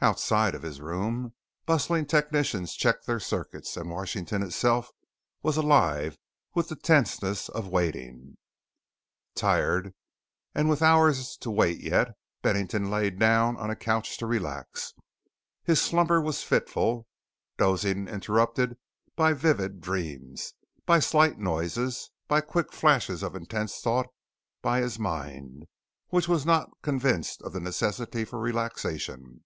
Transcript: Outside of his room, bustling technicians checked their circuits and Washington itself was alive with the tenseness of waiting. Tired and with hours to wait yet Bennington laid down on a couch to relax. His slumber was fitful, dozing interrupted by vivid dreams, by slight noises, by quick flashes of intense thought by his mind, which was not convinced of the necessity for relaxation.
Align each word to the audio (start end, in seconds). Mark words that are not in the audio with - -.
Outside 0.00 0.54
of 0.54 0.62
his 0.62 0.82
room, 0.82 1.32
bustling 1.64 2.04
technicians 2.04 2.74
checked 2.74 3.06
their 3.06 3.18
circuits 3.18 3.76
and 3.76 3.90
Washington 3.90 4.42
itself 4.42 4.90
was 5.42 5.56
alive 5.56 6.18
with 6.54 6.68
the 6.68 6.76
tenseness 6.76 7.48
of 7.48 7.68
waiting. 7.68 8.36
Tired 9.34 9.94
and 10.54 10.68
with 10.68 10.82
hours 10.82 11.36
to 11.38 11.50
wait 11.50 11.80
yet 11.80 12.14
Bennington 12.42 12.88
laid 12.90 13.18
down 13.18 13.56
on 13.56 13.70
a 13.70 13.74
couch 13.74 14.18
to 14.18 14.26
relax. 14.26 14.92
His 15.64 15.80
slumber 15.80 16.20
was 16.20 16.42
fitful, 16.44 17.08
dozing 17.56 18.06
interrupted 18.06 18.76
by 19.16 19.32
vivid 19.32 19.80
dreams, 19.80 20.52
by 20.84 21.00
slight 21.00 21.38
noises, 21.38 22.10
by 22.28 22.42
quick 22.42 22.72
flashes 22.72 23.22
of 23.24 23.34
intense 23.34 23.80
thought 23.80 24.06
by 24.60 24.82
his 24.82 24.98
mind, 25.00 25.64
which 26.10 26.28
was 26.28 26.44
not 26.44 26.70
convinced 26.82 27.40
of 27.42 27.52
the 27.54 27.60
necessity 27.60 28.24
for 28.24 28.38
relaxation. 28.38 29.42